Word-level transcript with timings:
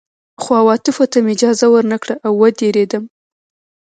خو 0.41 0.49
عواطفو 0.61 1.03
ته 1.11 1.17
مې 1.23 1.31
اجازه 1.35 1.67
ور 1.71 1.85
نه 1.91 1.97
کړه 2.03 2.15
او 2.25 2.31
ودېردم 2.41 3.03